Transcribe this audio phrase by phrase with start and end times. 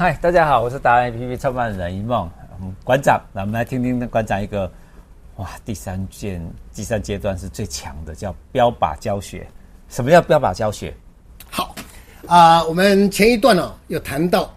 [0.00, 2.26] 嗨，大家好，我是达人 APP 创办人一梦
[2.82, 3.22] 馆长。
[3.34, 4.62] 那我们来听听馆长一个
[5.36, 6.42] 哇，第三件
[6.72, 9.46] 第三阶段是最强的，叫标靶教学。
[9.90, 10.96] 什么叫标靶教学？
[11.50, 11.74] 好
[12.26, 14.50] 啊、我们前一段哦有谈到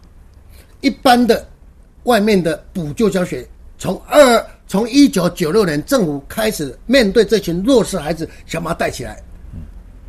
[0.80, 1.46] 一般的
[2.04, 3.46] 外面的补救教学，
[3.78, 9.22] 从二从一九九六年政府开始面对这群弱势孩子，想把他带起来，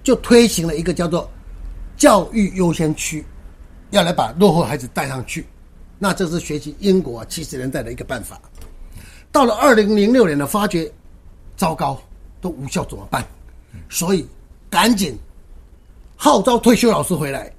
[0.05, 1.29] 就推行了一个叫做
[1.97, 3.27] 教育优先区。
[3.95, 5.47] 要来把落后孩子带上去，
[6.01, 8.41] 那这是学习英国七十年代的一个办法。
[9.31, 10.91] 到了二零零六年的发觉，
[11.57, 11.97] 糟糕，
[12.41, 13.25] 都无效怎么办？
[13.89, 14.27] 所以
[14.69, 15.17] 赶紧
[16.17, 17.53] 号召退休老师回来，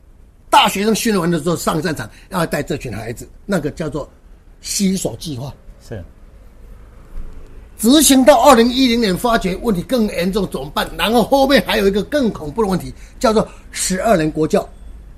[0.49, 4.09] 大学生训练完的时候上战场，要带这群孩子，那个叫做
[4.59, 5.53] 携手计划。
[5.87, 6.03] 是
[7.77, 10.85] 执行到二零一零年，发觉问题更严重怎么办？
[10.97, 14.67] 然后后面还有一个更恐怖的问题，叫做十二年国教。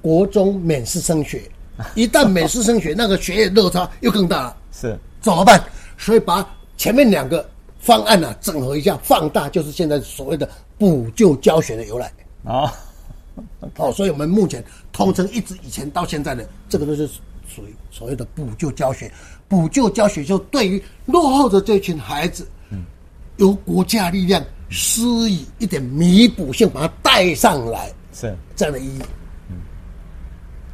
[0.07, 1.41] 国中免试升学，
[1.95, 4.57] 一旦免试升学，那个学业落差又更大了。
[4.71, 5.61] 是怎么办？
[5.97, 7.45] 所以把前面两个
[7.77, 12.09] 方案呢、啊、整合一下，放大，就是现在所谓的补救教学的由来。
[12.43, 12.71] 哦，
[13.75, 17.05] 哦，所以我们目前通称一直以前到现在的这个都是
[17.47, 19.11] 属于所谓的补救教学。
[19.49, 22.85] 补救教学就对于落后的这群孩子，嗯，
[23.37, 29.01] 由国家力量施以一点弥补性，把它带上来，是这样的意义。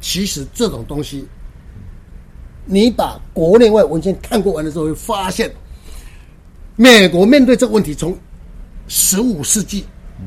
[0.06, 1.26] 其实这种东西，
[2.66, 5.50] 你把国内外文献看过完的时候，会发现，
[6.76, 8.14] 美国面对这个问题，从
[8.86, 9.82] 十五世纪，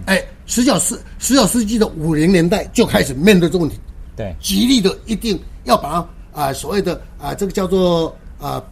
[0.07, 3.79] 哎，十九世十九世纪的五零年代就开始面对这个问题，
[4.15, 8.07] 对，极力的一定要把啊、呃、所谓的啊、呃、这个叫做
[8.39, 8.65] 啊、呃、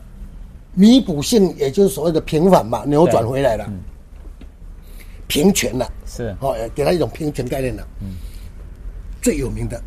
[0.73, 3.77] 弥补性，也就是所谓的平反嘛，扭转回来了，嗯、
[5.27, 6.35] 平权了，是。
[6.39, 8.15] 哦，给他一种平权概念了，嗯，
[9.21, 9.79] 最有名的。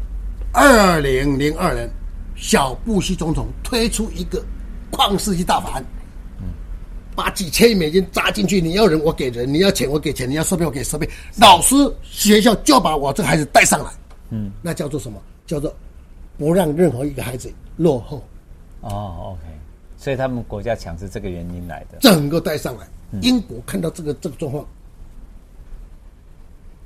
[0.53, 1.89] 二零零二年，
[2.35, 4.43] 小布希总统推出一个
[4.91, 5.85] 旷世纪大法案，
[7.15, 8.61] 把几千亿美金砸进去。
[8.61, 11.09] 你要人，我给人；你要钱，我给钱；你要设备，我给设备。
[11.37, 13.91] 老师、学校就把我这个孩子带上来。
[14.31, 15.21] 嗯，那叫做什么？
[15.47, 15.75] 叫做
[16.37, 18.23] 不让任何一个孩子落后。
[18.81, 19.43] 哦，OK。
[19.97, 21.99] 所以他们国家强是这个原因来的。
[22.01, 22.87] 整个带上来。
[23.23, 24.67] 英国看到这个这个状况，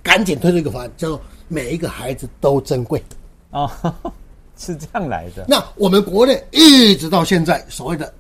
[0.02, 3.02] 赶紧推出一个法案，叫做每一个孩子都珍贵。
[3.52, 3.70] 哦，
[4.58, 5.46] 是这样来的。
[5.48, 8.12] 那我们国内一直到现在所谓的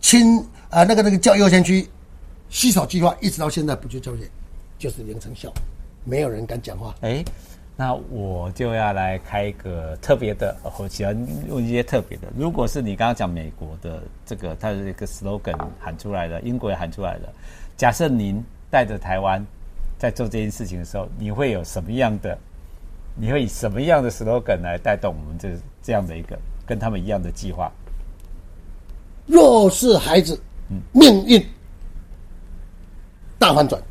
[0.00, 0.38] 亲
[0.70, 1.86] 啊，那个那个教育优先区
[2.48, 4.28] 携手计划，一直到现在补救教学
[4.78, 5.52] 就是零成效，
[6.04, 6.94] 没有人敢讲话。
[7.00, 7.24] 哎，
[7.76, 11.16] 那我就要来开一个特别的，我喜欢
[11.48, 12.28] 用一些特别的。
[12.36, 17.32] 如果是你刚刚讲美国的这个，它的一个 slogan 喊出来的，英国也喊出来的。
[17.76, 19.44] 假设您带着台湾
[19.98, 22.38] 在做这件事情的时候，你会有什么样的？
[23.18, 25.48] 你会以什么样的 slogan 来带动我们这
[25.82, 27.72] 这样的一个跟他们一样的计划？
[29.26, 30.40] 弱势孩子，
[30.70, 31.44] 嗯，命运
[33.38, 33.82] 大反转，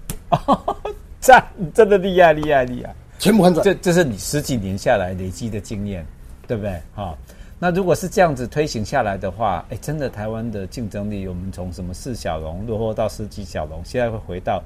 [1.19, 1.33] 这
[1.73, 3.63] 真的厉害厉害厉害，全部反转。
[3.63, 6.05] 这这是你十几年下来累积的经验，
[6.47, 6.79] 对不对？
[6.95, 7.17] 哈，
[7.59, 14.63] 那如果是这样子推行下来的话，哎，真的台湾的竞争力，我们从什么四小龙落后到十几小龙，现在会回到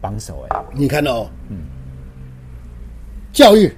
[0.00, 0.64] 榜首哎。
[0.74, 1.58] 你看到哦，嗯，
[3.32, 3.74] 教育。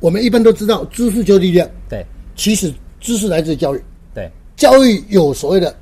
[0.00, 1.68] 我们一般都知道，知识就是力量。
[1.88, 3.82] 对，其实知识来自于教育。
[4.14, 5.76] 对，教育有所谓的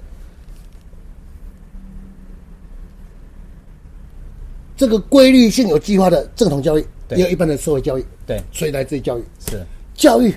[4.76, 8.04] 这个规律性、有计划的正统教育，也有一般的社会教育。
[8.26, 9.24] 对，所以来自于教育。
[9.48, 9.64] 是
[9.94, 10.34] 教育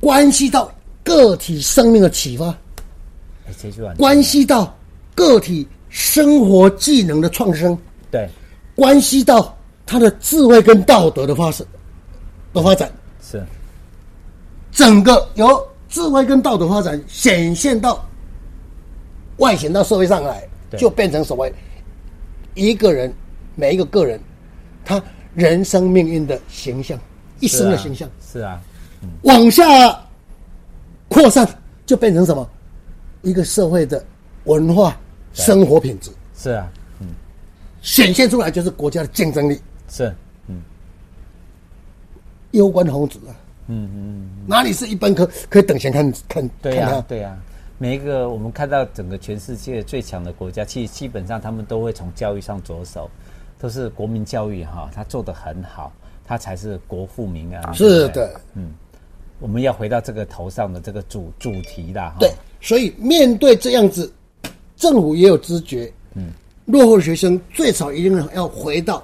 [0.00, 0.72] 关系到
[1.02, 2.56] 个体生命的启发，
[3.96, 4.76] 关系到
[5.14, 7.76] 个体生活技能的创生。
[8.10, 8.28] 对，
[8.74, 11.66] 关系到他的智慧跟道德的发生。
[12.54, 12.90] 的发展。
[13.20, 13.44] 是。
[14.72, 18.04] 整个由智慧跟道德发展显现到
[19.36, 20.48] 外显到社会上来，
[20.78, 21.52] 就变成所谓
[22.54, 23.12] 一个人
[23.54, 24.18] 每一个个人
[24.84, 25.00] 他
[25.34, 26.98] 人生命运的形象，
[27.40, 28.08] 一生的形象。
[28.32, 28.60] 是啊，
[29.22, 29.64] 往下
[31.08, 31.46] 扩散
[31.86, 32.48] 就变成什么？
[33.22, 34.04] 一个社会的
[34.44, 34.96] 文化
[35.32, 36.10] 生活品质。
[36.36, 36.68] 是啊，
[36.98, 37.06] 嗯，
[37.80, 39.60] 显现出来就是国家的竞争力。
[39.88, 40.14] 是。
[42.54, 43.34] 攸关红子啊，
[43.66, 46.48] 嗯嗯，哪里是一般可可以等闲看看？
[46.62, 47.36] 对呀、啊，对呀、啊，
[47.78, 53.10] 每一个我们看到整个全世界最强的国家，其实基本上他们都会从教育上着手，
[53.58, 55.92] 都是国民教育哈，他做得很好，
[56.24, 57.74] 他才是国富民安。
[57.74, 58.72] 是的，嗯，
[59.40, 62.14] 我们要回到这个头上的这个主主题啦。
[62.20, 62.30] 对，
[62.60, 64.12] 所以面对这样子，
[64.76, 66.30] 政府也有知觉，嗯，
[66.66, 69.02] 落后的学生最少一定要回到。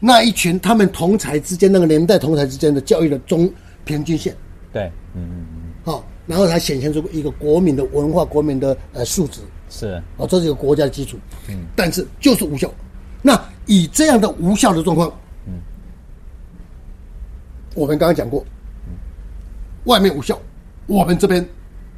[0.00, 3.52] 那一群他们同才之间那个年代同才之间的教育的中
[3.84, 4.34] 平均线，
[4.72, 4.84] 对，
[5.14, 11.16] 嗯嗯嗯，好，然后才显现出一个国民的文化、国民的呃素质，是，哦，这是一个国家的基础，
[11.48, 12.72] 嗯，但是就是无效。
[13.22, 15.12] 那以这样的无效的状况，
[15.46, 15.54] 嗯，
[17.74, 18.44] 我们刚刚讲过，
[18.86, 18.92] 嗯，
[19.84, 20.40] 外面无效，
[20.86, 21.44] 我们这边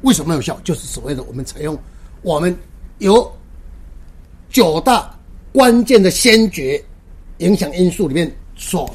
[0.01, 0.59] 为什么有效？
[0.63, 1.77] 就是所谓的我们采用
[2.23, 2.55] 我们
[2.97, 3.31] 有
[4.49, 5.15] 九大
[5.51, 6.83] 关键的先决
[7.41, 8.89] 影响因素里面所。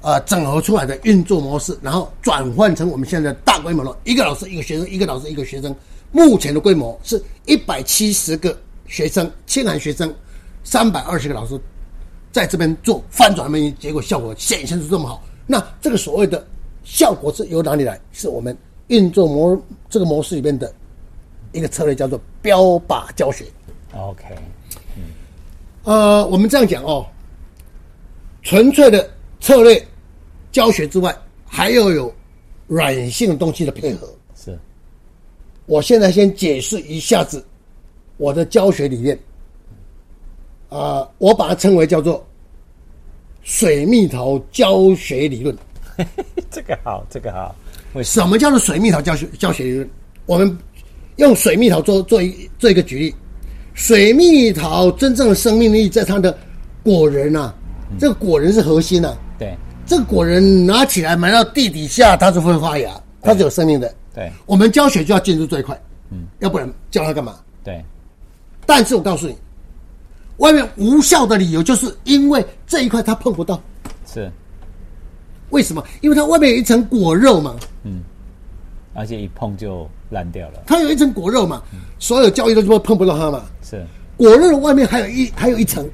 [0.00, 5.74] 呃，整合出来的运作模式，然后转换成我们现在的大规模的，一个老师一个学生，一个老师一个学生。
[6.12, 8.56] 目前的规模是一百七十个
[8.86, 10.14] 学生，千寒学生，
[10.62, 11.60] 三百二十个老师，
[12.30, 15.20] 在这边做翻转命运，结果效果显现出这么好。
[15.48, 16.46] 那这个所谓的
[16.84, 18.00] 效果是由哪里来？
[18.12, 18.56] 是我们
[18.86, 19.60] 运作模
[19.90, 20.72] 这个模式里面的
[21.50, 23.44] 一个策略，叫做标靶教学。
[23.96, 24.22] OK，
[24.96, 25.02] 嗯，
[25.82, 27.04] 呃，我们这样讲哦，
[28.48, 29.06] 纯粹的。
[29.40, 29.80] 策略
[30.50, 31.16] 教学之外，
[31.46, 32.12] 还要有
[32.66, 34.12] 软性东西的配合。
[34.34, 34.58] 是，
[35.66, 37.46] 我现在先解释一下子
[38.16, 39.16] 我的教学理念。
[40.68, 42.26] 啊、呃，我把它称为叫做
[43.42, 45.56] 水蜜桃教学理论。
[46.50, 47.54] 这个好，这个好。
[48.02, 49.88] 什么叫做水蜜桃教学教学理论？
[50.26, 50.58] 我们
[51.16, 53.14] 用水蜜桃做做一做一个举例。
[53.74, 56.36] 水蜜桃真正的生命力在它的
[56.82, 57.57] 果仁啊，嗯、
[57.98, 59.16] 这个果仁是核心啊。
[59.38, 59.56] 对，
[59.86, 62.90] 这个果仁拿起来埋到地底下，它是会发芽，
[63.22, 63.94] 它是有生命的。
[64.14, 65.80] 对，我们浇水就要进入这一块，
[66.10, 67.36] 嗯，要不然教它干嘛？
[67.62, 67.84] 对。
[68.66, 69.36] 但是我告诉你，
[70.38, 73.60] 外面无效的理由就是因为这一块它碰不到。
[74.04, 74.30] 是。
[75.50, 75.82] 为什么？
[76.00, 77.56] 因为它外面有一层果肉嘛。
[77.84, 78.02] 嗯。
[78.94, 80.64] 而且一碰就烂掉了。
[80.66, 83.44] 它有一层果肉嘛，嗯、所有教育都就碰不到它嘛。
[83.62, 83.86] 是。
[84.16, 85.88] 果肉的外面还有一还有一层。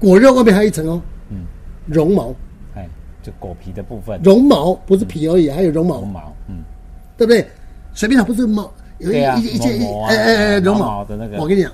[0.00, 0.08] 嗯。
[0.08, 1.00] 果肉外面还有一层哦。
[1.30, 1.46] 嗯
[1.86, 2.32] 绒毛，
[2.76, 2.88] 哎，
[3.22, 4.20] 就果皮的部分。
[4.22, 6.00] 绒毛不是皮而已，还有绒毛。
[6.00, 6.62] 绒毛，嗯，
[7.16, 7.44] 对不对？
[7.94, 11.38] 随便它不是毛，有一一一件，哎哎哎，绒毛的那个。
[11.38, 11.72] 我跟你讲，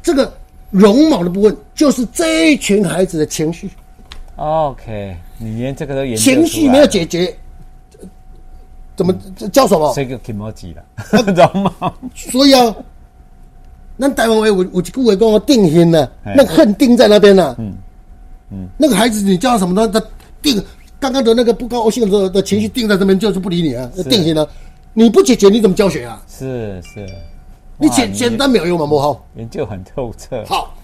[0.00, 0.32] 这个
[0.70, 3.68] 绒毛的部分就是这一群孩子的情绪。
[4.36, 7.34] OK，你连这个都研究情绪没有解决，
[8.94, 9.12] 怎么
[9.50, 9.92] 叫什么？
[9.96, 10.84] 这个 emoji 了，
[11.34, 11.92] 绒毛。
[12.14, 12.72] 所以啊，
[13.98, 17.54] 那台湾我我我顾伟跟我定型了，那个恨定在那边了。
[17.58, 17.74] 嗯。
[18.50, 19.86] 嗯，那个孩子，你叫他什么呢？
[19.88, 20.02] 他
[20.40, 20.58] 定
[20.98, 24.48] 刚刚的那个不高兴的时候的情绪定在这边，就是不理你啊，定型了。
[24.94, 26.22] 你不解决，你怎么教学啊？
[26.26, 27.06] 是是，
[27.76, 29.22] 你简简单没有用嘛，不好。
[29.36, 30.42] 研究很透彻。
[30.46, 30.74] 好，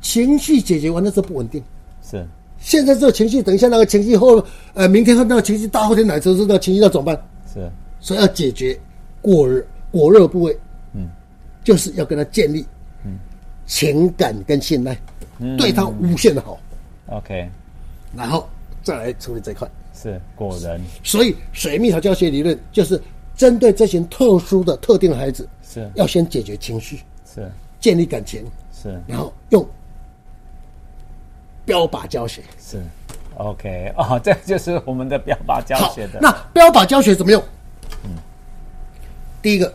[0.00, 1.60] 情绪解决完了之后不稳定。
[2.00, 2.24] 是，
[2.60, 4.40] 现在这个情绪，等一下那个情绪后，
[4.74, 7.20] 呃，明天和那个情绪，大后天来之后，这个情绪要怎么办？
[7.52, 7.68] 是，
[7.98, 8.78] 所以要解决
[9.20, 9.48] 果
[9.90, 10.56] 果热部位。
[10.92, 11.08] 嗯，
[11.64, 12.64] 就是要跟他建立
[13.04, 13.18] 嗯
[13.66, 14.96] 情感跟信赖，
[15.58, 16.60] 对他无限的好。
[17.06, 17.48] OK，
[18.14, 18.48] 然后
[18.82, 19.68] 再来处理这一块。
[19.94, 23.00] 是果然，所以水蜜桃教学理论就是
[23.34, 25.90] 针对这些特殊的特定的孩子，是。
[25.94, 27.50] 要先解决情绪，是。
[27.80, 29.00] 建立感情，是。
[29.06, 29.66] 然后用
[31.64, 32.42] 标靶教学。
[32.60, 32.82] 是。
[33.36, 36.18] OK 哦， 这就是我们的标靶教学的。
[36.20, 37.42] 那标靶教学怎么用？
[38.04, 38.10] 嗯，
[39.40, 39.72] 第一个，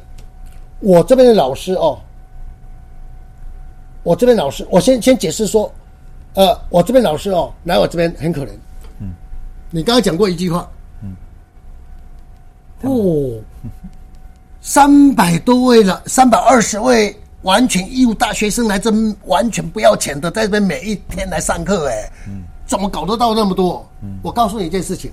[0.80, 2.00] 我这边的老师哦，
[4.04, 5.72] 我这边老师，我先先解释说。
[6.36, 8.56] 呃，我这边老师哦，来我这边很可能。
[9.00, 9.14] 嗯，
[9.72, 10.70] 你刚刚讲过一句话。
[11.02, 11.16] 嗯。
[12.82, 13.42] 哦，
[14.62, 18.94] 三百多位了，三百二十位完全义务大学生来这
[19.26, 23.86] 完全不要钱的，在这边每一天来上课，哎，嗯，怎么搞得到那么多？
[24.02, 25.12] 嗯，我告诉你一件事情，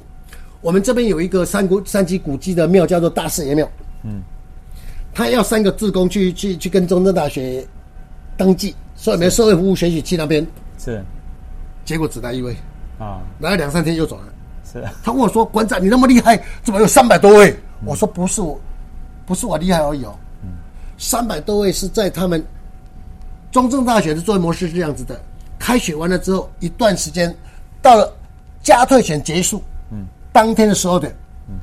[0.60, 3.66] 我们这边有一个三古三级古迹的庙，叫做大士爷庙。
[4.02, 4.22] 嗯，
[5.16, 7.66] 他要三个志工去去去跟中正大学
[8.36, 10.46] 登记，所以没社会服务学习去那边。
[10.78, 11.02] 是，
[11.86, 12.54] 结果只来一位，
[12.98, 14.24] 啊，来了两三天就走了。
[14.70, 17.56] 是，他跟我说：“馆长，你那么厉害，怎么有三百多位？”
[17.86, 18.60] 我说：“不是我，
[19.24, 20.14] 不是我厉害而已哦。
[20.42, 20.50] 嗯，
[20.98, 22.44] 三百多位是在他们
[23.50, 25.18] 中正大学的作业模式是这样子的：
[25.58, 27.34] 开学完了之后一段时间，
[27.80, 28.14] 到了
[28.62, 31.10] 加特选结束，嗯，当天的十二点，
[31.48, 31.54] 嗯，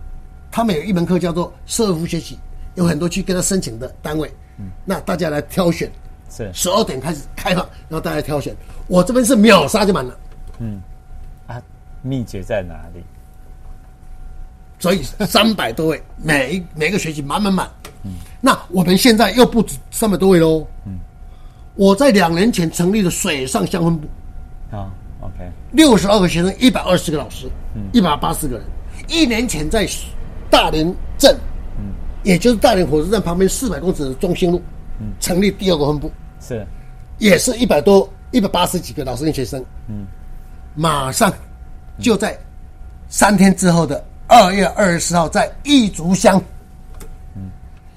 [0.50, 2.40] 他们有一门课叫做社会服务学习，
[2.76, 5.92] 有很多去跟他申请的单位，嗯，那大家来挑选。
[6.30, 8.56] 是十二点开始开放，然后大家挑选。
[8.88, 10.18] 我这边是秒杀就满了。
[10.58, 10.82] 嗯，
[11.46, 11.62] 啊，
[12.02, 13.04] 秘诀在哪里？
[14.80, 17.70] 所以三百多位，每一 每个学期满满满。
[18.04, 20.66] 嗯，那我们现在又不止三百多位喽。
[20.86, 20.98] 嗯，
[21.76, 24.08] 我在两年前成立了水上乡分部。
[24.76, 25.52] 啊，OK。
[25.72, 28.66] 六十二个学生，一百二十个老师，嗯，一百八十个人。
[29.08, 29.88] 一年前在
[30.50, 30.84] 大连
[31.16, 31.40] 镇，嗯，
[32.24, 34.62] 也就是大连火车站旁边四百公尺的中心路，
[35.00, 36.12] 嗯，成立第二个分部。
[36.40, 36.66] 是，
[37.20, 40.06] 也是一百多、一百八十几个老师跟学生，嗯，
[40.76, 41.32] 马上
[42.00, 42.38] 就在
[43.08, 46.42] 三天之后的二月二十四号在义竹乡。
[47.36, 47.50] 嗯，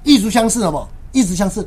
[0.04, 0.88] 义竹乡是什么？
[1.12, 1.66] 义竹乡是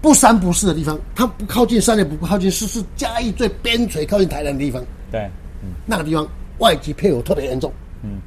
[0.00, 4.84] 不三不四的地方，它不靠近山，也不靠近市，是嘉义最边陲、靠近台南的地方。
[5.10, 5.28] 对，
[5.62, 6.26] 嗯，那个地方
[6.58, 7.72] 外籍配偶特别严重。
[8.02, 8.20] 嗯，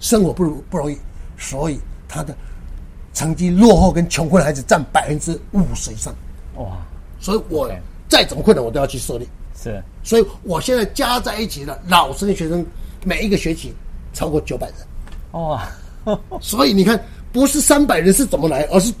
[0.00, 0.96] 生活不如不容易，
[1.36, 1.78] 所以
[2.08, 2.34] 他的
[3.12, 6.14] 成绩落后跟穷困的孩子占百分之五十以上。
[6.56, 6.78] 哇，
[7.20, 7.70] 所以我
[8.08, 9.28] 再怎么困难，我都要去设立。
[9.54, 12.64] 是，所以我现在加在一起的老师的学生，
[13.04, 13.74] 每一个学期
[14.12, 14.76] 超过九百人。
[15.32, 15.68] 哇，
[16.40, 16.98] 所以你看，
[17.32, 18.92] 不是三百人是怎么来，而是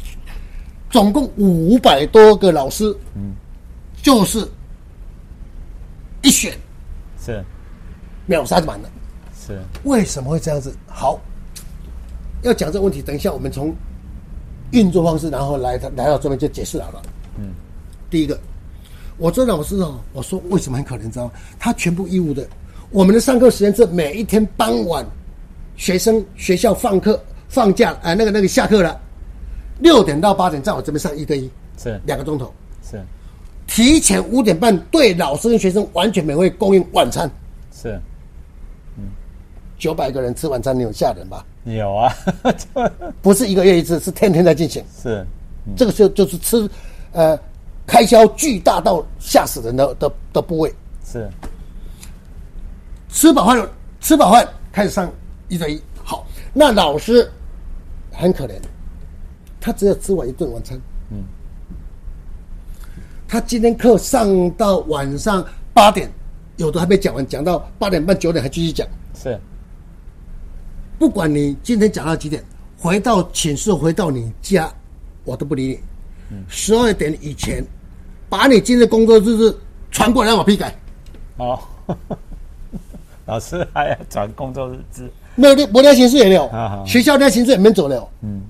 [0.90, 3.32] 总共五百多个老师，嗯，
[4.02, 4.46] 就是
[6.22, 6.52] 一选
[7.24, 7.44] 是
[8.26, 8.90] 秒杀满了。
[9.46, 10.76] 是，为什么会这样子？
[10.86, 11.18] 好，
[12.42, 13.74] 要讲这个问题，等一下我们从
[14.70, 17.02] 运作方式，然后来来到这边就解释好了。
[17.38, 17.50] 嗯，
[18.10, 18.38] 第一个。
[19.16, 21.10] 我这老师哦，我说为什么很可怜？
[21.10, 21.32] 知道吗？
[21.58, 22.46] 他全部义务的。
[22.90, 25.04] 我们的上课时间是每一天傍晚，
[25.74, 28.96] 学生学校放课放假，哎、呃，那个那个下课了，
[29.80, 32.54] 六点到八点在我这边上一对一，是两个钟头，
[32.88, 33.02] 是
[33.66, 37.28] 提前五点半对老师跟学生完全免费供应晚餐，
[37.72, 38.00] 是，
[38.96, 39.04] 嗯，
[39.78, 41.44] 九百个人吃晚餐，你有吓人吧？
[41.64, 42.14] 有啊，
[43.22, 45.26] 不是一个月一次，是天天在进行，是，
[45.66, 46.68] 嗯、这个时候就是吃，
[47.12, 47.38] 呃。
[47.90, 50.70] 开销巨大到吓死人的的的部位。
[51.02, 51.26] 是，
[53.08, 53.66] 吃饱饭
[53.98, 55.10] 吃饱饭开始上
[55.48, 57.26] 一对一，好，那老师
[58.12, 58.52] 很可怜，
[59.58, 60.78] 他只有吃完一顿晚餐，
[61.10, 61.24] 嗯，
[63.26, 66.12] 他今天课上到晚上八点，
[66.58, 69.40] 有的还没讲完，讲到八点半九点还继续讲，是，
[70.98, 72.42] 不管你今天讲到几点，
[72.76, 74.72] 回到寝室回到你家，
[75.24, 75.80] 我都不理你，
[76.32, 77.64] 嗯，十二点以前。
[78.30, 79.58] 把你今天的工作日志
[79.90, 80.78] 传过来我批改。
[81.38, 81.58] 哦，
[83.24, 85.10] 老师还要传工作日志？
[85.34, 86.46] 没有的，没有形式也没有。
[86.86, 88.06] 学校那形式也没走了。
[88.20, 88.42] 嗯，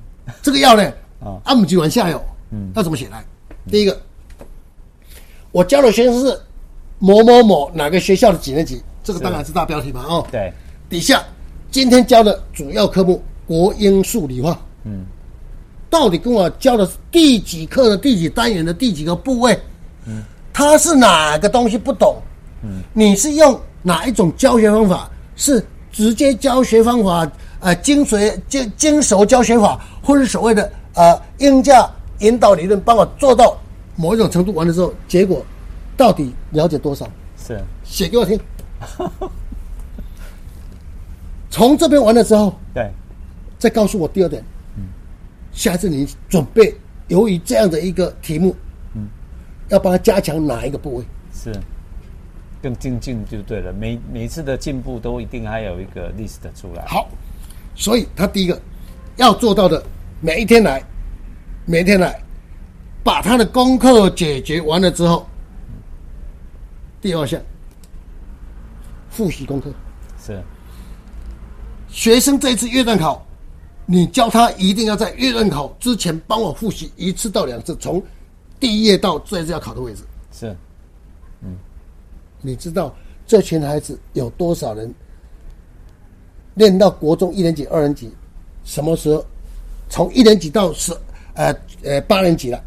[0.42, 0.82] 这个要呢？
[1.20, 2.20] 啊，按几往下有。
[2.50, 3.24] 嗯，要怎么写来？
[3.70, 3.96] 第一个，
[5.52, 6.36] 我教的学生是
[6.98, 8.82] 某某某哪个学校的几年级？
[9.04, 10.04] 这个当然是大标题嘛。
[10.08, 10.52] 哦，对。
[10.90, 11.22] 底下
[11.70, 14.58] 今天教的主要科目国英数理化。
[14.84, 15.04] 嗯。
[15.90, 19.58] 到底跟我教的第几课的第几单元的第几个部位？
[20.06, 20.22] 嗯，
[20.52, 22.20] 他是哪个东西不懂？
[22.62, 25.10] 嗯，你是用哪一种教学方法？
[25.34, 27.26] 是直接教学方法？
[27.60, 33.56] 呃，精髓精精熟教学法，或是所谓的呃应价引导理论，帮我做到
[33.96, 35.42] 某一种程度完了之后，结果
[35.96, 37.08] 到底了解多少？
[37.46, 38.38] 是写给我听。
[41.58, 42.88] 从这边完了之后，对，
[43.58, 44.40] 再告诉我第二点。
[44.76, 44.84] 嗯
[45.50, 46.72] 下次你准备，
[47.08, 48.54] 由于这样的一个题目，
[48.94, 49.08] 嗯，
[49.70, 51.04] 要帮他加强哪一个部位？
[51.34, 51.52] 是，
[52.62, 53.72] 更精进就对了。
[53.72, 56.84] 每每一次的进步都一定还有一个 list 出来。
[56.86, 57.08] 好，
[57.74, 58.60] 所以他第一个
[59.16, 59.82] 要做到的，
[60.20, 60.80] 每一天来，
[61.64, 62.22] 每一天来，
[63.02, 65.26] 把他的功课解决完了之后，
[67.00, 67.40] 第二项，
[69.10, 69.72] 复习功课。
[70.24, 70.40] 是，
[71.90, 73.24] 学生这一次月段考。
[73.90, 78.02] 你教他一定要在月段考之前帮我复习一次到两次，从
[78.60, 80.02] 第一页到这次要考的位置。
[80.30, 80.54] 是，
[81.40, 81.56] 嗯，
[82.42, 82.94] 你知道
[83.26, 84.94] 这群孩子有多少人
[86.52, 88.12] 练到国中一年级、二年级，
[88.62, 89.24] 什么时候
[89.88, 90.94] 从一年级到十
[91.32, 91.50] 呃
[91.82, 92.62] 呃八年级了，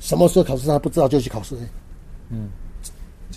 [0.00, 1.54] 什么时候考试他不知道就去考试？
[2.28, 2.48] 嗯，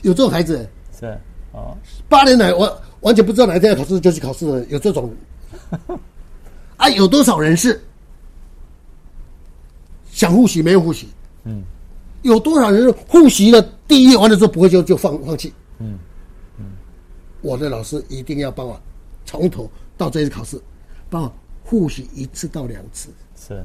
[0.02, 0.68] 有这种孩子。
[1.00, 1.16] 是
[1.52, 1.78] 哦，
[2.10, 2.66] 八年来我
[3.04, 5.14] 完全不知道哪一天要考试就去考试的，有这种。
[6.78, 7.82] 啊，有多少人是
[10.12, 11.08] 想复习没有复习？
[11.44, 11.64] 嗯，
[12.24, 15.54] 有多少人是复习了第一页完了之后不会就就放放弃？
[15.80, 15.98] 嗯
[16.58, 16.66] 嗯，
[17.42, 18.80] 我的老师一定要帮我
[19.26, 20.60] 从头到这次考试
[21.10, 21.34] 帮我
[21.64, 23.64] 复习一次到两次，是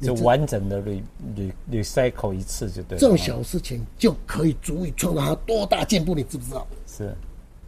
[0.00, 1.02] 就完整的 re
[1.36, 3.00] re recycle 一次就对了。
[3.00, 6.66] 这种小事情就可以足以创造他多大进步，你知不知道？
[6.86, 7.14] 是，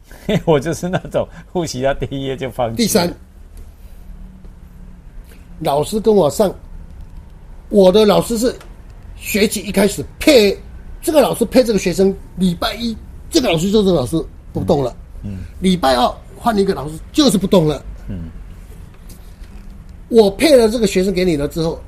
[0.44, 2.76] 我就是那种复习到第一页就放弃。
[2.76, 3.12] 第三。
[5.60, 6.52] 老师跟我上，
[7.68, 8.54] 我的老师是
[9.16, 10.58] 学期一开始配
[11.00, 12.94] 这个老师配这个学生，礼拜一
[13.30, 18.28] 这个老师就是老师不动了，嗯，礼拜二换一个老师就是不动了，嗯，
[20.08, 21.80] 我配了这个学生给你了之后，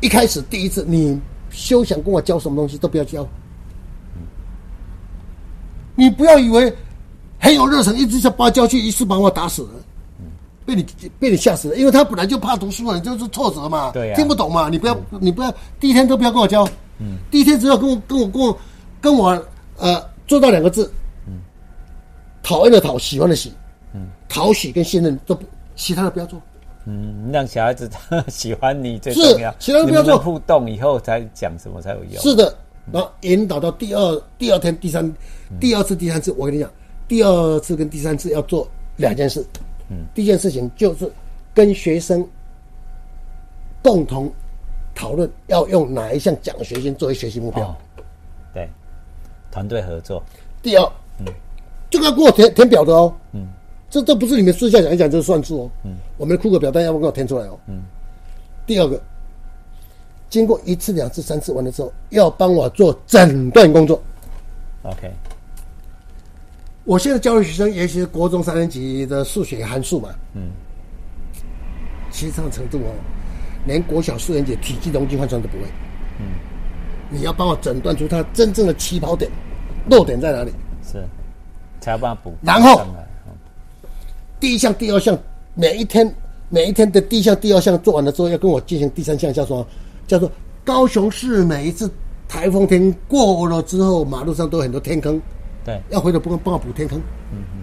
[0.00, 3.28] 一开始第一次你休想跟我教什么东西都不要教，
[5.94, 6.74] 你不要以为
[7.38, 9.70] 很有热忱，一直想把我教去，一次把我打死了。
[10.66, 10.84] 被你
[11.18, 16.68] 被你吓死了，因为他本来就怕读书了，就是挫折嘛，对、啊，听不懂嘛，你不要、嗯、你不要第一天都不要跟我教，
[16.98, 18.58] 嗯，第一天只要跟我跟我跟我
[19.00, 19.44] 跟我
[19.78, 20.92] 呃做到两个字，
[21.26, 21.40] 嗯，
[22.42, 23.50] 讨厌的讨，喜欢的喜，
[23.94, 25.34] 嗯，讨喜跟信任都
[25.74, 26.38] 其他的不要做。
[26.84, 27.90] 嗯，让小孩子
[28.28, 29.54] 喜欢你最重要。
[29.58, 32.22] 其他的不要做，互动以后才讲什么才有用。
[32.22, 32.54] 是的，
[32.92, 35.10] 然后引导到第二、第二天、第三、
[35.58, 36.70] 第二次、第三次，我跟你讲，
[37.08, 39.44] 第二次跟第三次要做两件事。
[39.88, 41.10] 嗯，第一件事情就是
[41.54, 42.24] 跟学生
[43.82, 44.30] 共同
[44.94, 47.66] 讨论要用哪一项奖学金作为学习目标。
[47.66, 47.76] 哦、
[48.52, 48.68] 对，
[49.50, 50.22] 团队合作。
[50.62, 51.26] 第二，嗯，
[51.88, 53.14] 这个要给我填填表的哦。
[53.32, 53.48] 嗯，
[53.88, 55.70] 这这不是你们私下讲一讲就算数哦。
[55.84, 57.58] 嗯，我们的库克表单要不要给我填出来哦。
[57.66, 57.82] 嗯，
[58.66, 59.00] 第二个，
[60.28, 64.02] 经过一次、两次、三次完了之后，要帮我做诊断工作。
[64.82, 65.10] OK。
[66.88, 70.48] 我现在教育学生，尤其是国中三年级的数学函数嘛，嗯，
[72.10, 72.88] 其实上程度哦，
[73.66, 75.64] 连国小四年级体积、容积换算都不会，
[76.18, 76.24] 嗯，
[77.10, 79.30] 你要帮我诊断出他真正的起跑点、
[79.90, 80.50] 落点在哪里，
[80.82, 81.06] 是，
[81.78, 82.32] 才要帮他补。
[82.40, 82.80] 然后，
[84.40, 85.14] 第一项、第二项，
[85.52, 86.10] 每一天、
[86.48, 89.66] 每一天的第一项、第二项做完了之后，要跟我进行第三项，叫做
[90.06, 90.32] 叫做
[90.64, 91.90] 高雄市每一次
[92.26, 95.20] 台风天过了之后，马路上都有很多天坑。
[95.68, 96.98] 对，要回头帮帮我补天坑。
[97.30, 97.60] 嗯嗯嗯。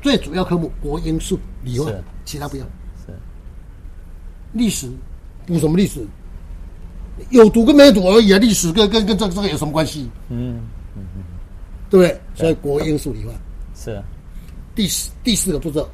[0.00, 1.92] 最主要科目国英数理化，
[2.24, 2.64] 其他不要。
[3.04, 3.12] 是。
[4.54, 4.90] 历史
[5.46, 6.06] 补什么历史？
[7.28, 8.38] 有读跟没读而已啊！
[8.38, 10.08] 历史跟跟跟这这个有什么关系？
[10.30, 10.62] 嗯
[10.96, 11.22] 嗯嗯，
[11.90, 12.18] 对不对？
[12.34, 13.32] 所以国英数理化
[13.74, 14.02] 是。
[14.74, 15.86] 第四第四个步骤。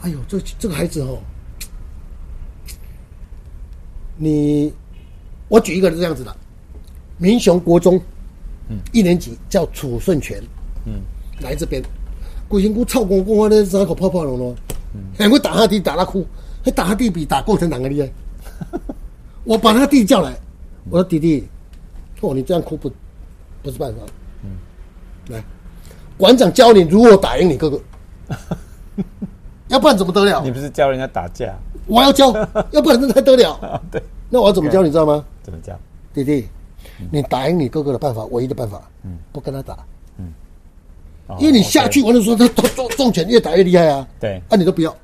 [0.00, 1.18] 哎呦，这这个孩子哦，
[4.16, 4.72] 你
[5.48, 6.34] 我举一个是这样子的。
[7.18, 8.00] 民雄国中，
[8.68, 10.40] 嗯，一年级叫楚顺全，
[10.86, 11.00] 嗯，
[11.40, 11.82] 来这边，
[12.48, 14.54] 鬼仙姑操公公啊，那伤口泡泡龙咯，
[14.94, 16.24] 嗯，还会打他弟，打他哭，
[16.64, 18.08] 还打他弟比打共产党还厉害。
[19.44, 20.34] 我把他弟叫来，
[20.90, 21.46] 我说弟弟，
[22.20, 22.90] 哦，你这样哭不，
[23.62, 23.98] 不是办法，
[24.44, 24.50] 嗯，
[25.28, 25.42] 来，
[26.16, 27.80] 馆长教你如何打赢你哥哥，
[29.68, 30.42] 要不然怎么得了？
[30.44, 31.54] 你不是教人家打架？
[31.86, 32.32] 我要教，
[32.70, 33.82] 要不然那还得了？
[33.90, 35.24] 对，那我要怎么教你知道吗？
[35.42, 35.78] 怎么教？
[36.12, 36.46] 弟弟。
[37.10, 39.78] 你打赢你哥哥的办法，唯一的办法，嗯，不跟他打，
[40.16, 40.32] 嗯，
[41.38, 44.94] 因为你下去完了说他他重重拳越打越厉害啊，对，啊你都不要，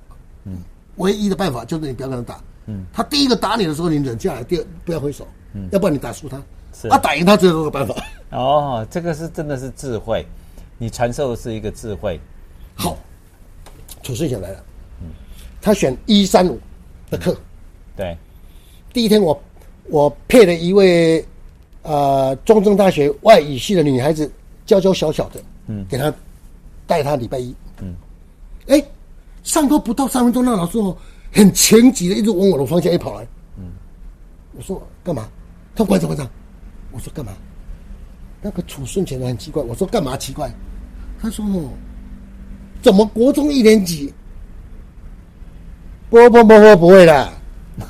[0.44, 0.58] 嗯，
[0.96, 6.42] 唯一的办法就是你不要跟他打，嗯，他第一个打你的时候你忍下来，第二不要挥手，嗯，要不然你打输他，
[6.72, 7.94] 是，他打赢他只有这个办法。
[8.30, 10.26] 哦，这个是真的是智慧，
[10.78, 12.20] 你传授的是一个智慧。
[12.74, 12.96] 好，
[14.02, 14.64] 楚顺贤来了，
[15.00, 15.10] 嗯，
[15.62, 16.58] 他选一三五
[17.08, 17.36] 的课，
[17.94, 18.16] 对，
[18.92, 19.40] 第一天我
[19.88, 21.24] 我配了一位。
[21.84, 24.30] 呃，中正大学外语系的女孩子，
[24.64, 26.12] 娇娇小小的，嗯，给她
[26.86, 27.94] 带她礼拜一，嗯，
[28.68, 28.82] 哎，
[29.42, 30.96] 上课不到三分钟，那老师哦，
[31.30, 33.26] 很情急的一直往我的方向一跑来，
[33.58, 33.64] 嗯，
[34.56, 35.28] 我说干嘛？
[35.74, 36.26] 他说馆长馆长，
[36.90, 37.32] 我说干嘛？
[38.40, 40.50] 那个楚顺前的很奇怪，我说干嘛奇怪？
[41.20, 41.68] 他说哦，
[42.80, 44.10] 怎么国中一年级？
[46.08, 47.32] 不不不不不会的，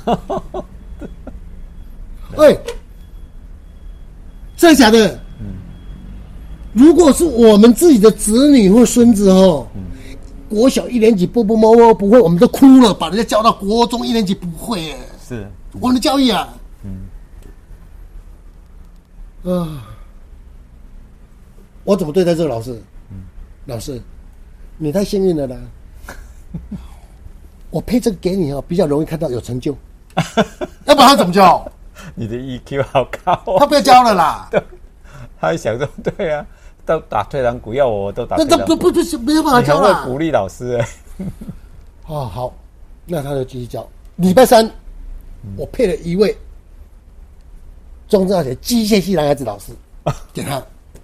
[2.37, 2.57] 哎。
[4.55, 5.19] 真的假的？
[5.39, 5.55] 嗯，
[6.73, 9.81] 如果是我们自己的子女或孙子哦，嗯，
[10.49, 15.45] 国小一年级不不摸摸不会，我们都哭了，把人家教到国中一年级不会耶，是
[15.81, 17.09] 我们的教育啊，嗯，
[19.53, 19.83] 啊，
[21.83, 22.81] 我怎么对待这个老师？
[23.11, 23.23] 嗯，
[23.65, 24.01] 老师，
[24.77, 25.57] 你太幸运了啦，
[27.71, 29.75] 我配这个给你哦，比较容易看到有成就，
[30.85, 31.69] 要不然他怎么教？
[32.13, 34.47] 你的 EQ 好高，哦，他不要教了啦。
[34.51, 34.61] 对，
[35.39, 36.45] 他还想说，对啊，
[36.85, 38.35] 都打退堂鼓，要我都打。
[38.37, 40.05] 那这不不不是没有办法教了。
[40.05, 40.87] 鼓励老师哎。
[42.07, 42.53] 哦，好，
[43.05, 43.87] 那他就继续教。
[44.17, 44.65] 礼拜三，
[45.43, 46.35] 嗯、我配了一位
[48.07, 49.71] 中正大学机械系男孩子老师
[50.31, 50.55] 给他。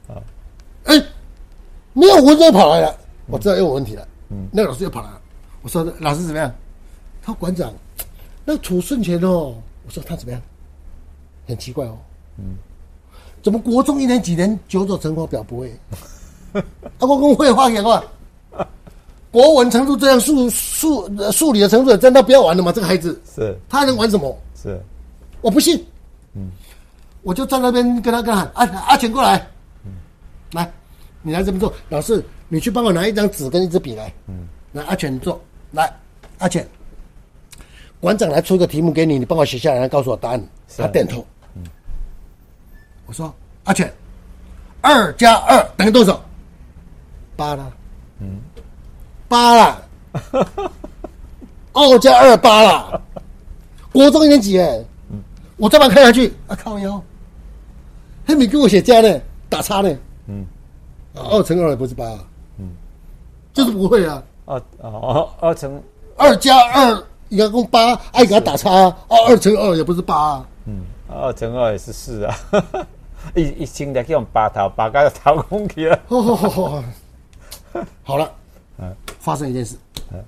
[0.08, 0.22] 啊，
[0.86, 1.02] 哎，
[1.94, 2.92] 没有文章又跑来了，
[3.28, 4.08] 嗯，我知道又有问题了。
[4.30, 5.22] 嗯，那个老师又跑来了。
[5.62, 6.54] 我说老师怎么样？
[7.22, 7.74] 他说馆长，
[8.46, 10.42] 那楚顺前哦，我说他怎么样？
[11.52, 11.98] 很奇怪哦，
[12.38, 12.56] 嗯，
[13.44, 15.72] 怎么国中一年级连九九乘法表不会？
[16.54, 16.64] 啊，
[17.00, 18.04] 我公会画给我，
[19.32, 22.72] 国文程度这样，数数数理的程度，真的不要玩了吗？
[22.72, 24.38] 这个孩子是，他还能玩什么？
[24.56, 24.82] 是，
[25.42, 25.82] 我不信。
[26.34, 26.50] 嗯，
[27.24, 29.46] 我就在那边跟他跟喊，阿阿全过来，
[29.86, 29.92] 嗯，
[30.54, 30.72] 来，
[31.22, 31.74] 你来这边坐。
[31.90, 34.14] 老师，你去帮我拿一张纸跟一支笔来。
[34.28, 35.40] 嗯，来，阿全你坐。
[35.72, 35.94] 来，
[36.40, 36.68] 阿全，
[38.00, 40.44] 馆长来出一个题目给你，你帮我写下来，告诉我答案。
[40.78, 41.26] 他点头。
[43.12, 43.94] 嗯，我说阿全，
[44.80, 46.22] 二加二等于多少？
[47.36, 47.72] 八了。
[48.20, 48.40] 嗯，
[49.28, 49.82] 八了。
[51.74, 53.02] 二加二八了。
[53.92, 54.82] 国中一年级哎。
[55.10, 55.22] 嗯，
[55.58, 57.02] 我再把它看下去啊，靠腰。
[58.26, 59.20] 还没给我写加呢，
[59.50, 59.94] 打叉呢。
[60.28, 60.46] 嗯，
[61.14, 62.06] 二乘二不是八。
[62.58, 62.72] 嗯，
[63.54, 64.24] 就是不会啊。
[64.46, 65.82] 二哦二乘
[66.18, 68.70] 二加二应该共八，爱给他打叉。
[68.70, 68.96] 哦，
[69.28, 70.48] 二乘二也不是八啊。
[70.66, 72.38] 嗯，二乘二也是四啊。
[73.36, 76.00] 一一清的用八头八个头空去 了。
[78.04, 78.32] 好了，
[78.78, 79.76] 嗯，发生一件事。
[80.12, 80.24] 嗯，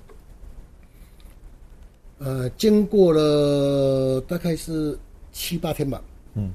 [2.18, 4.98] 呃，经过了大概是
[5.32, 6.00] 七八天吧。
[6.34, 6.52] 嗯，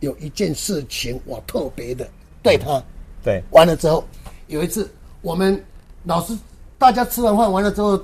[0.00, 2.08] 有一件事情我特别的
[2.42, 2.82] 对他。
[3.22, 4.02] 对，完了之后，
[4.46, 5.62] 有一次我们
[6.04, 6.36] 老师
[6.78, 8.02] 大家吃完饭完了之后，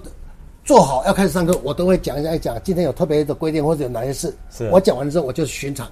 [0.62, 4.36] 坐好要开始上课，我都会讲一下，讲今天有特别的规定或者有哪些事。
[4.50, 5.90] 是我讲完了之后，我就巡场，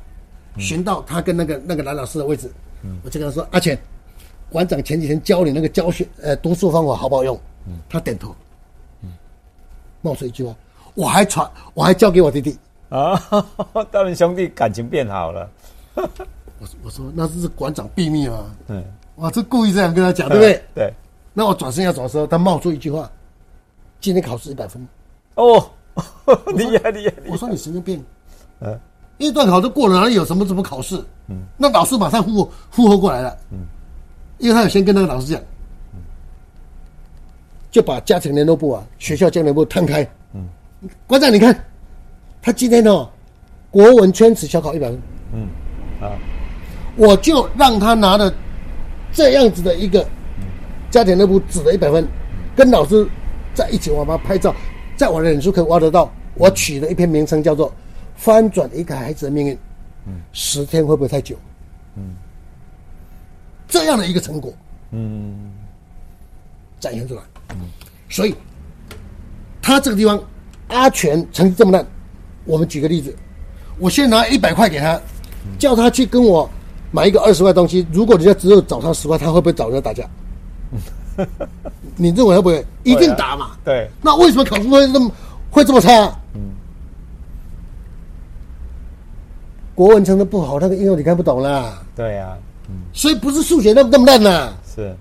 [0.58, 2.50] 巡到他跟那个那个男老师的位置，
[2.82, 3.78] 嗯，我就跟他说：“阿钱，
[4.50, 8.34] 馆长前几天教你那个教学呃读书方法好不好用？”嗯，他点头，
[9.02, 9.10] 嗯，
[10.02, 10.54] 冒出一句话
[10.94, 12.58] ：“我还传，我还教给我弟弟。”
[12.90, 13.16] 啊，
[13.90, 15.50] 他们兄弟感情变好了。
[15.94, 18.54] 我我说那是馆长秘密嘛？
[18.68, 18.84] 嗯。
[19.16, 20.62] 我是故意这样跟他讲，对不对？
[20.74, 20.92] 对。
[21.32, 23.10] 那我转身要走的时候，他冒出一句话
[24.00, 24.86] ：“今天考试一百分。”
[25.34, 25.70] 哦，
[26.54, 27.14] 厉害厉害！
[27.26, 28.04] 我说你神经病。
[28.60, 28.78] 嗯。
[29.18, 30.96] 一段考都过了，哪里有什么什么考试？
[31.28, 31.42] 嗯。
[31.56, 33.36] 那老师马上呼呼呼过来了。
[33.50, 33.58] 嗯。
[34.38, 35.40] 因为他有先跟那个老师讲。
[35.92, 36.00] 嗯。
[37.70, 40.02] 就把家庭联络簿啊，学校联络簿摊开。
[40.32, 40.48] 嗯。
[41.06, 41.64] 馆长，你看，
[42.42, 43.08] 他今天哦，
[43.70, 45.00] 国文圈词小考一百分。
[45.32, 45.48] 嗯。
[46.00, 46.12] 啊。
[46.96, 48.32] 我就让他拿了。
[49.12, 50.04] 这样子的一个
[50.90, 52.04] 家庭内部纸的一百分，
[52.56, 53.06] 跟老师
[53.54, 54.52] 在一起，我把他拍照，
[54.96, 56.12] 在我的脸书可以挖得到。
[56.34, 57.70] 我取了一篇名称叫做
[58.16, 59.54] 《翻转一个孩子的命运》，
[60.06, 61.36] 嗯，十天会不会太久？
[61.96, 62.14] 嗯，
[63.68, 64.52] 这样的一个成果，
[64.90, 65.52] 嗯，
[66.80, 67.68] 展现出来，嗯，
[68.08, 68.34] 所以
[69.62, 70.22] 他这个地方
[70.68, 71.86] 阿全成绩这么烂，
[72.44, 73.14] 我们举个例子，
[73.78, 75.00] 我先拿一百块给他，
[75.58, 76.48] 叫他去跟我。
[76.92, 80.08] 买一个二十块东西，如果人家只有找他十块，他会不会找人家打架？
[81.96, 82.64] 你认为会不会？
[82.84, 83.56] 一定打嘛。
[83.64, 83.90] 对。
[84.00, 85.10] 那为什么考试会那么
[85.50, 85.90] 会这么差？
[86.34, 86.52] 嗯。
[89.74, 91.82] 国文成绩不好，那个应用你看不懂啦。
[91.96, 92.36] 对呀。
[92.68, 92.76] 嗯。
[92.92, 94.52] 所以不是数学那么那么烂呐。
[94.74, 94.94] 是。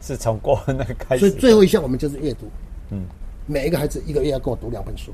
[0.00, 1.20] 是从国文那个开始。
[1.20, 2.46] 所以最后一项我们就是阅读。
[2.90, 3.04] 嗯。
[3.46, 5.12] 每一个孩子一个月要跟我读两本书。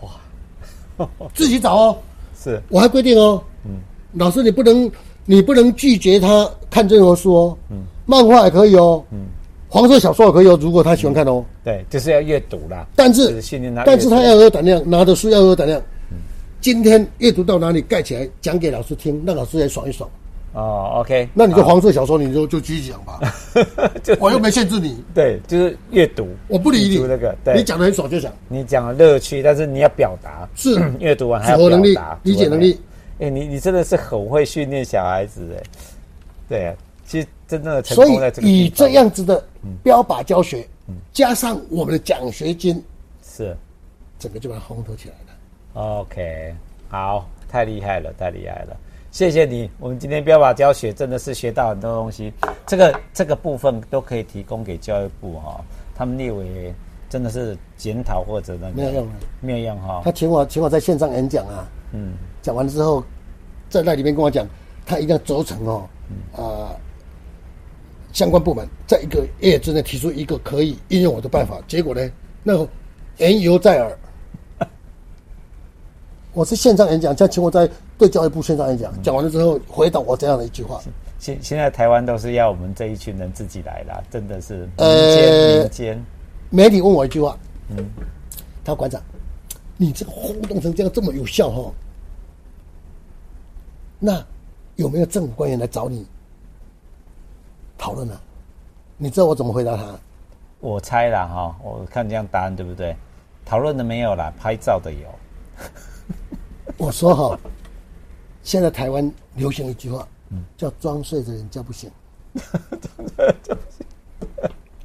[0.00, 1.06] 哇。
[1.34, 1.98] 自己找哦。
[2.38, 2.62] 是。
[2.68, 3.42] 我还规定哦。
[3.64, 3.80] 嗯。
[4.14, 4.90] 老师，你不能，
[5.24, 7.58] 你不能拒绝他看任何书哦。
[7.70, 9.04] 嗯，漫画也可以哦。
[9.12, 9.26] 嗯，
[9.68, 11.44] 黄色小说也可以哦，如果他喜欢看哦。
[11.62, 12.84] 对，就是要阅读啦。
[12.96, 15.80] 但是，是但是他要有胆量，拿的书要有胆量。
[16.60, 20.08] 嗯，今天阅读到哪里，盖起来讲给老师听，让老师也爽一爽。
[20.52, 23.20] 哦，OK，那你就黄色小说，你就就继续讲吧。
[24.02, 25.02] 就我又没限制你。
[25.14, 26.28] 对，就是阅读。
[26.48, 26.98] 我不理你。
[26.98, 28.32] 那个，你讲的很爽就讲。
[28.48, 30.48] 你讲的乐趣，但是你要表达。
[30.56, 30.74] 是。
[30.98, 32.18] 阅读完还要表达。
[32.24, 32.80] 理解能力。
[33.20, 35.62] 哎、欸，你你真的是很会训练小孩子哎，
[36.48, 36.74] 对啊，
[37.06, 39.44] 其实真正的成功在这个所以以这样子的
[39.82, 42.82] 标靶教学，嗯，加上我们的奖学金，
[43.22, 43.56] 是，
[44.18, 45.29] 整个就把它烘托起来了。
[45.74, 46.52] OK，
[46.88, 48.76] 好，太厉害了，太厉害了，
[49.12, 49.70] 谢谢你。
[49.78, 52.32] 我们今天标靶教学真的是学到很多东西，
[52.66, 56.74] 这个这个部分都可以提供给教育部哈，他们列为
[57.08, 59.08] 真的是检讨或者那个没有用，
[59.40, 60.02] 没有用哈。
[60.04, 62.14] 他请我请我在线上演讲啊，嗯。
[62.42, 63.04] 讲完了之后，
[63.68, 64.44] 在那里面跟我讲，
[64.84, 65.88] 他一定要责成哦，
[66.32, 66.76] 啊、呃，
[68.12, 71.60] 相关部门在一个月之内提出一个可以应用我的办法。
[71.68, 72.10] 结果呢，
[72.42, 72.68] 那个
[73.18, 73.96] 言犹在耳。
[76.32, 79.02] 我是线上演讲，叫请我在对教育部线上演讲。
[79.02, 80.80] 讲完了之后，回答我这样的一句话：
[81.18, 86.04] 现现在台湾都是要我们这一群人自己来啦，真的是民间民间。
[86.50, 87.36] 媒体问我一句话，
[87.70, 87.84] 嗯，
[88.64, 89.02] 他说馆长，
[89.76, 91.72] 你这个轰动成这样这么有效哈？
[93.98, 94.24] 那
[94.76, 96.06] 有没有政府官员来找你
[97.76, 98.18] 讨论呢？
[98.96, 99.98] 你知道我怎么回答他？
[100.60, 102.96] 我猜了哈，我看这样答案对不对？
[103.44, 105.08] 讨论的没有啦，拍照的有。
[106.76, 107.38] 我说哈，
[108.42, 110.06] 现在台湾流行一句话，
[110.56, 111.90] 叫“装睡的人叫不醒”，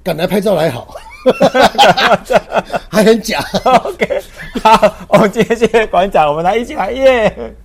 [0.03, 0.95] 敢来拍照来好，
[2.89, 3.39] 还很假。
[3.63, 4.21] OK，
[4.61, 7.55] 好，我们今天谢谢馆长，我们来一起来耶。